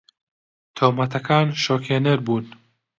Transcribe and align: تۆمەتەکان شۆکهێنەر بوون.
تۆمەتەکان 0.75 1.47
شۆکهێنەر 1.63 2.19
بوون. 2.27 2.45